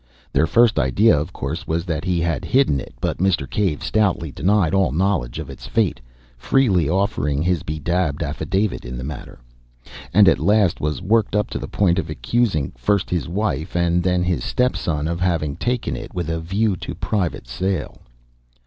[0.33, 2.95] Their first idea, of course, was that he had hidden it.
[2.99, 3.47] But Mr.
[3.47, 6.01] Cave stoutly denied all knowledge of its fate
[6.39, 9.37] freely offering his bedabbled affidavit in the matter
[10.11, 14.01] and at last was worked up to the point of accusing, first, his wife and
[14.01, 18.01] then his step son of having taken it with a view to a private sale.